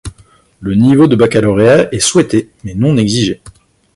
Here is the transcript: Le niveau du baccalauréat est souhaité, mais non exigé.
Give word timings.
Le 0.61 0.73
niveau 0.73 1.05
du 1.05 1.15
baccalauréat 1.15 1.93
est 1.93 1.99
souhaité, 1.99 2.49
mais 2.63 2.73
non 2.73 2.97
exigé. 2.97 3.39